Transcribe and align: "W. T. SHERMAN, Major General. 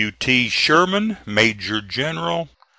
"W. 0.01 0.11
T. 0.19 0.49
SHERMAN, 0.49 1.17
Major 1.27 1.79
General. 1.79 2.49